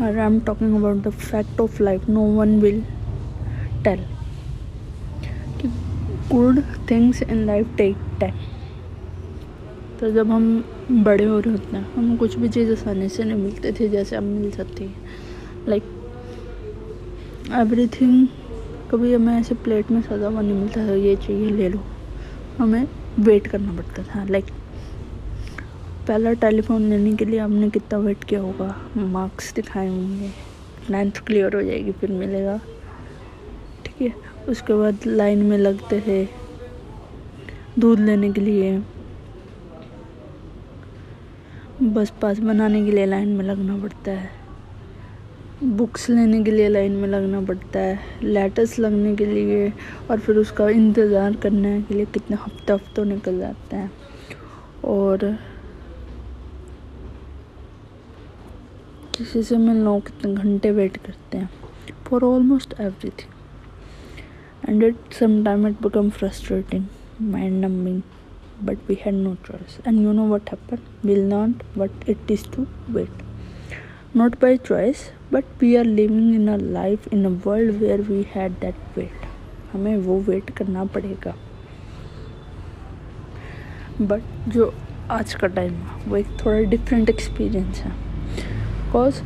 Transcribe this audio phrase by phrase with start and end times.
[0.00, 2.08] or I'm talking about the fact of life.
[2.08, 2.82] No one will
[3.84, 3.98] tell.
[6.30, 8.36] good things in life take time.
[10.00, 13.42] तो जब हम बड़े हो रहे होते हैं, हमें कुछ भी चीज़ आसानी से नहीं
[13.42, 14.94] मिलती थी, जैसे अब मिल सकती है।
[15.68, 15.82] लाइक
[17.52, 18.28] एवरीथिंग
[18.90, 21.80] कभी हमें ऐसे प्लेट में सजा हुआ नहीं मिलता था, ये चाहिए, ले लो।
[22.58, 22.88] हमें
[23.18, 24.44] वेट करना पड़ता था लाइक
[26.10, 28.74] पहला टेलीफोन लेने के लिए हमने कितना वेट किया होगा?
[28.96, 30.30] मार्क्स दिखाए होंगे।
[30.90, 32.56] नाइन्थ क्लियर हो जाएगी, फिर मिलेगा।
[33.84, 34.14] ठीक है।
[34.48, 36.24] उसके बाद लाइन में लगते थे
[37.78, 38.78] दूध लेने के लिए।
[41.82, 44.30] बस पास बनाने के लिए लाइन में लगना पड़ता है।
[45.76, 49.72] बुक्स लेने के लिए लाइन में लगना पड़ता है। लेटर्स लगने के लिए
[50.10, 53.90] और फिर उसका इंतज़ार करने के लिए कितने हफ़्ते हफ्तों निकल जाते हैं।
[54.86, 55.36] और
[59.20, 61.48] किसी से मिलना हो कितने घंटे वेट करते हैं
[62.04, 62.74] for almost
[63.10, 66.84] everything and it समाइम it become frustrating
[67.22, 68.00] mind numbing
[68.64, 72.48] but we had no choice and you know what happen will not what it is
[72.56, 73.22] to wait
[74.16, 78.26] not by choice but we are living in a life in a world where we
[78.34, 79.26] had that wait
[79.72, 81.34] हमें वो wait करना पड़ेगा.
[84.00, 84.74] But जो
[85.10, 88.09] आज का time है, वो एक थोड़ा डिफरेंट एक्सपीरियंस है.
[88.89, 89.21] because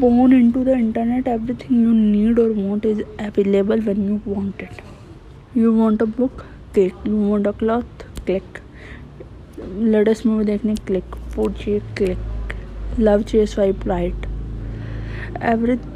[0.00, 4.78] born into the internet everything you need or want is available when you want it
[5.54, 8.58] you want a book click you want a cloth click
[9.92, 14.26] latest movie देखने click food चाहिए click love चाहिए swipe right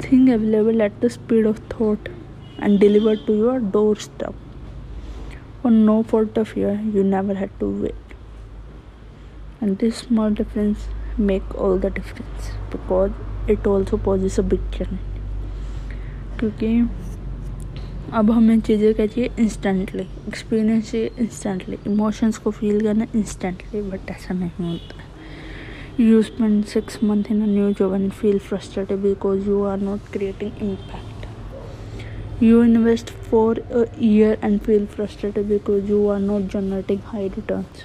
[0.03, 2.09] everything available at the speed of thought
[2.63, 3.59] and deliver to your
[4.01, 8.13] doorstep और no fault of your you never had to wait
[9.63, 10.09] and this
[11.20, 14.98] make all the difference because it also poses a big challenge
[16.38, 16.68] क्योंकि
[18.14, 24.10] अब हमें चीज़ें क्या चाहिए instantly experience चाहिए instantly emotions को feel करना इंस्टेंटली बट
[24.10, 29.48] ऐसा नहीं होता। You spend six month in a new job and feel frustrated because
[29.48, 31.14] you are not creating impact
[32.40, 37.84] you invest for a year and feel frustrated because you are not generating high returns.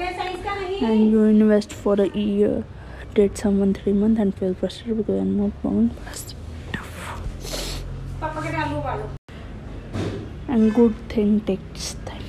[0.00, 2.64] And you invest for a year
[3.14, 6.34] date someone three months and feel frustrated because I'm not moving fast
[10.48, 12.22] And good thing takes time.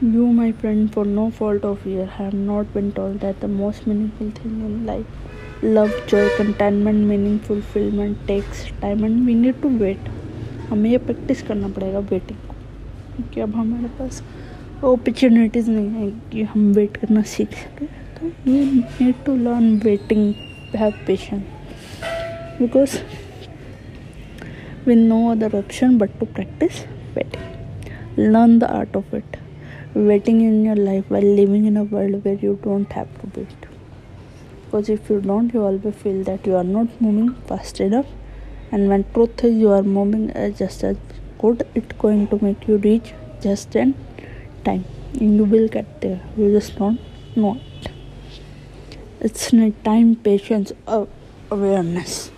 [0.00, 3.86] You, my friend, for no fault of yours, have not been told that the most
[3.86, 5.06] meaningful thing in life,
[5.62, 10.08] love, joy, contentment, meaning, fulfillment takes time and we need to wait.
[10.70, 12.54] हमें ये practice करना पड़ेगा waiting को
[13.16, 14.22] क्योंकि अब हमारे पास
[14.84, 20.34] opportunities नहीं है कि हम वेट करना सीख सकें। तो you need to learn waiting
[20.76, 21.42] have patience
[22.60, 22.96] because
[24.86, 26.80] with no other option but to practise
[27.16, 29.36] waiting learn the art of it
[29.96, 33.66] waiting in your life while living in a world where you don't have to wait
[33.66, 38.14] because if you don't you all feel that you are not moving fast enough
[38.74, 40.96] and when truth is you are moving as just as
[41.40, 43.94] good it going to make you reach just and
[44.66, 44.84] time.
[45.14, 46.20] You will get there.
[46.36, 47.00] You just don't
[47.34, 47.90] know it.
[49.20, 50.72] It's need time patience
[51.50, 52.30] awareness